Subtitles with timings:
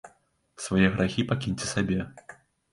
[0.67, 1.99] Свае грахі пакіньце сабе.